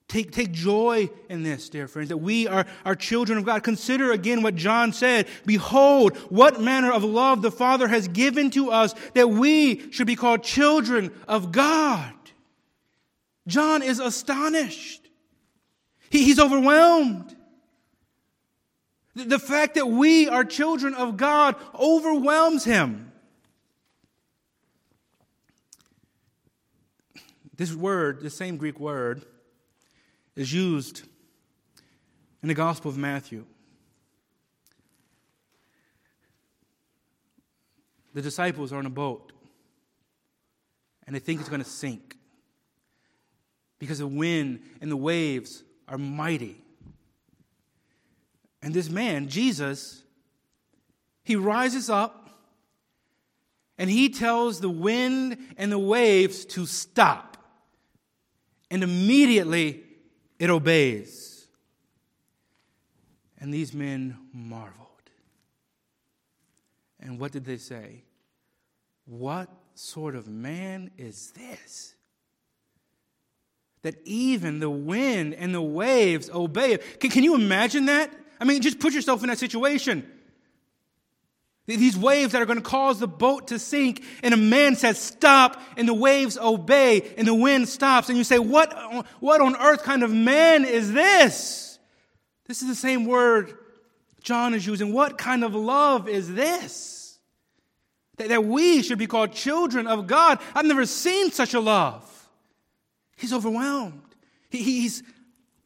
[0.09, 3.63] Take, take joy in this, dear friends, that we are, are children of God.
[3.63, 5.29] Consider again what John said.
[5.45, 10.17] Behold, what manner of love the Father has given to us that we should be
[10.17, 12.15] called children of God.
[13.47, 15.07] John is astonished.
[16.09, 17.37] He, he's overwhelmed.
[19.27, 23.11] The, fact that we are children of God overwhelms him.
[27.57, 29.25] This word, the same Greek word,
[30.37, 31.03] is used
[32.43, 33.45] in the Gospel of Matthew.
[38.15, 39.33] The disciples are on a boat
[41.07, 42.17] and they think it's going to sink
[43.81, 46.63] because the wind and the waves are mighty.
[48.63, 50.03] And this man, Jesus,
[51.23, 52.31] he rises up
[53.79, 57.37] and he tells the wind and the waves to stop.
[58.71, 59.85] And immediately
[60.39, 61.47] it obeys.
[63.41, 64.75] And these men marveled.
[67.01, 68.03] And what did they say?
[69.07, 71.95] What sort of man is this?
[73.83, 78.13] That even the wind and the waves obey Can, can you imagine that?
[78.41, 80.09] I mean, just put yourself in that situation.
[81.67, 84.99] These waves that are going to cause the boat to sink, and a man says,
[84.99, 88.09] Stop, and the waves obey, and the wind stops.
[88.09, 88.73] And you say, What,
[89.21, 91.79] what on earth kind of man is this?
[92.47, 93.53] This is the same word
[94.23, 94.95] John is using.
[94.95, 97.19] What kind of love is this?
[98.17, 100.39] That, that we should be called children of God.
[100.55, 102.05] I've never seen such a love.
[103.17, 104.15] He's overwhelmed,
[104.49, 105.03] he, he's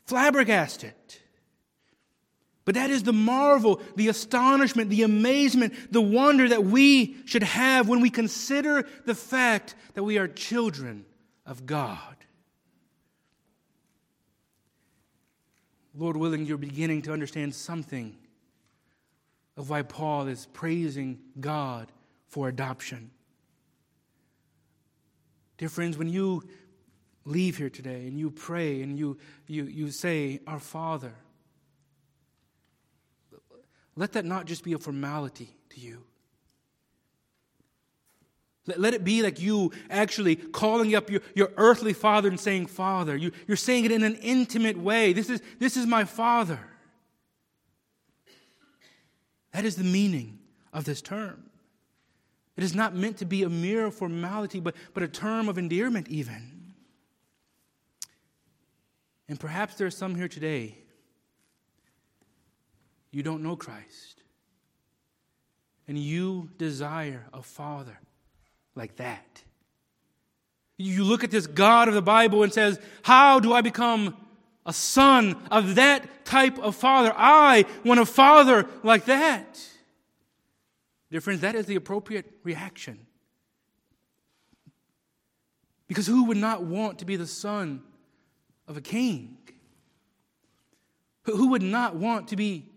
[0.07, 0.95] flabbergasted.
[2.65, 7.89] But that is the marvel, the astonishment, the amazement, the wonder that we should have
[7.89, 11.05] when we consider the fact that we are children
[11.45, 12.17] of God.
[15.95, 18.17] Lord willing, you're beginning to understand something
[19.57, 21.91] of why Paul is praising God
[22.29, 23.11] for adoption.
[25.59, 26.49] Dear friends, when you
[27.25, 31.13] leave here today and you pray and you, you, you say, Our Father,
[33.97, 36.05] let that not just be a formality to you.
[38.67, 42.67] Let, let it be like you actually calling up your, your earthly father and saying,
[42.67, 43.17] Father.
[43.17, 45.13] You, you're saying it in an intimate way.
[45.13, 46.61] This is, this is my father.
[49.53, 50.39] That is the meaning
[50.73, 51.45] of this term.
[52.57, 56.09] It is not meant to be a mere formality, but, but a term of endearment,
[56.09, 56.75] even.
[59.29, 60.82] And perhaps there are some here today
[63.13, 64.23] you don't know Christ.
[65.87, 67.99] And you desire a father
[68.75, 69.43] like that.
[70.79, 74.17] You look at this God of the Bible and says, "How do I become
[74.65, 77.13] a son of that type of father.
[77.17, 79.61] I want a father like that.
[81.11, 83.07] Dear friends, that is the appropriate reaction.
[85.89, 87.83] Because who would not want to be the son
[88.67, 89.37] of a king?
[91.25, 92.72] Who would not want to be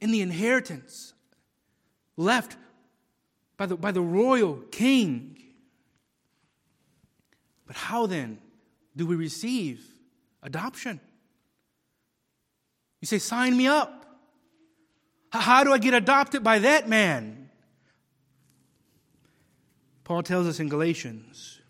[0.00, 1.14] in the inheritance
[2.16, 2.56] left
[3.56, 5.36] by the, by the royal king?
[7.66, 8.38] But how then
[8.96, 9.84] do we receive
[10.42, 11.00] adoption?
[13.00, 13.94] You say, sign me up.
[15.30, 17.50] How do I get adopted by that man?
[20.04, 21.60] Paul tells us in Galatians,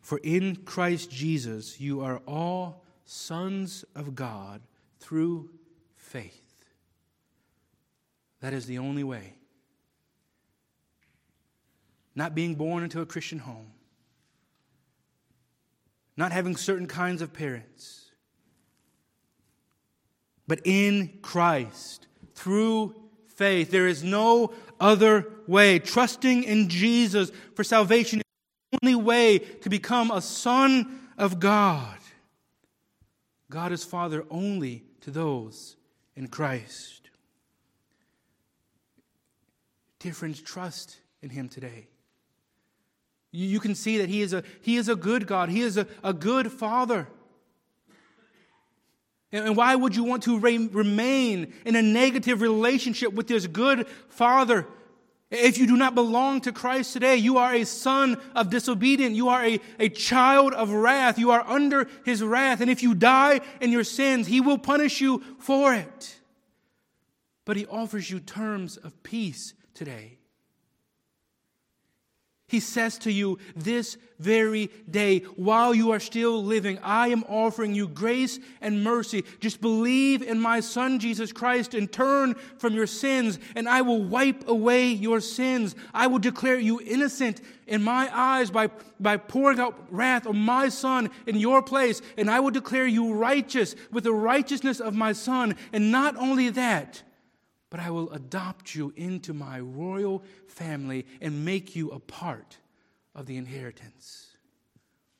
[0.00, 4.62] For in Christ Jesus you are all sons of God
[4.98, 5.50] through
[5.94, 6.43] faith.
[8.44, 9.32] That is the only way.
[12.14, 13.72] Not being born into a Christian home,
[16.14, 18.10] not having certain kinds of parents,
[20.46, 22.94] but in Christ through
[23.34, 23.70] faith.
[23.70, 25.78] There is no other way.
[25.78, 28.24] Trusting in Jesus for salvation is
[28.72, 31.96] the only way to become a son of God.
[33.48, 35.76] God is Father only to those
[36.14, 37.04] in Christ.
[40.12, 41.88] Friends, trust in Him today.
[43.32, 45.76] You, you can see that He is a, he is a good God, He is
[45.76, 47.08] a, a good Father.
[49.32, 53.88] And why would you want to re- remain in a negative relationship with this good
[54.08, 54.64] Father?
[55.30, 59.16] If you do not belong to Christ today, you are a son of disobedience.
[59.16, 61.18] You are a, a child of wrath.
[61.18, 62.60] You are under his wrath.
[62.60, 66.20] And if you die in your sins, he will punish you for it.
[67.44, 70.18] But he offers you terms of peace today.
[72.46, 77.74] He says to you this very day, while you are still living, I am offering
[77.74, 79.24] you grace and mercy.
[79.40, 84.04] Just believe in my Son, Jesus Christ, and turn from your sins, and I will
[84.04, 85.74] wipe away your sins.
[85.92, 88.68] I will declare you innocent in my eyes by,
[89.00, 93.14] by pouring out wrath on my Son in your place, and I will declare you
[93.14, 95.56] righteous with the righteousness of my Son.
[95.72, 97.02] And not only that,
[97.74, 102.56] but I will adopt you into my royal family and make you a part
[103.16, 104.28] of the inheritance.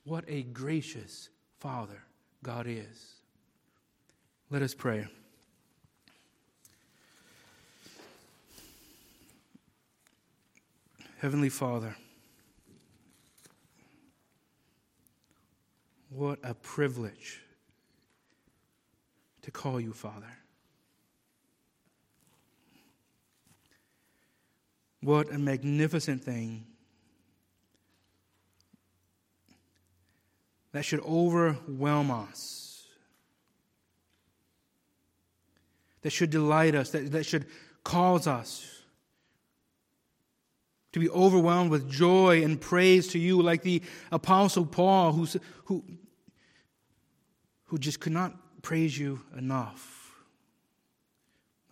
[0.04, 2.00] What a gracious Father
[2.44, 3.14] God is.
[4.50, 5.08] Let us pray.
[11.18, 11.96] Heavenly Father,
[16.08, 17.40] what a privilege
[19.42, 20.43] to call you Father.
[25.04, 26.64] What a magnificent thing.
[30.72, 32.86] That should overwhelm us.
[36.00, 36.90] That should delight us.
[36.90, 37.44] That, that should
[37.84, 38.82] cause us
[40.92, 45.84] to be overwhelmed with joy and praise to you, like the Apostle Paul, who's, who,
[47.64, 50.03] who just could not praise you enough.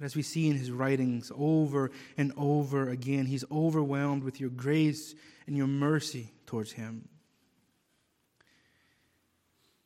[0.03, 5.15] As we see in his writings over and over again, he's overwhelmed with your grace
[5.47, 7.09] and your mercy towards him.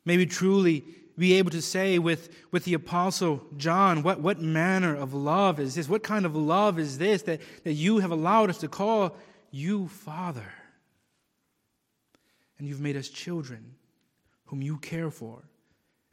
[0.05, 0.83] May we truly
[1.17, 5.75] be able to say with, with the Apostle John, what, what manner of love is
[5.75, 5.89] this?
[5.89, 9.15] What kind of love is this that, that you have allowed us to call
[9.51, 10.53] you Father?
[12.57, 13.75] And you've made us children
[14.45, 15.43] whom you care for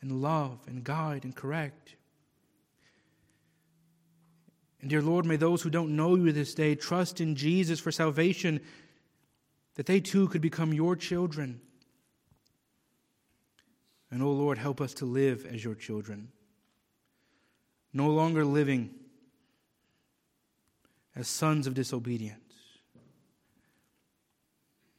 [0.01, 1.95] and love and guide and correct.
[4.85, 7.91] And dear Lord, may those who don't know you this day trust in Jesus for
[7.91, 8.61] salvation,
[9.77, 11.63] that they too could become your children.
[14.11, 16.29] And, oh Lord, help us to live as your children,
[17.95, 18.91] no longer living
[21.17, 22.53] as sons of disobedience,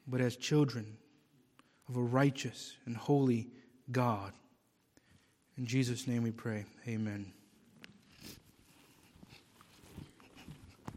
[0.07, 0.97] but as children
[1.87, 3.49] of a righteous and holy
[3.91, 4.33] God.
[5.59, 6.65] In Jesus' name we pray.
[6.87, 7.31] Amen.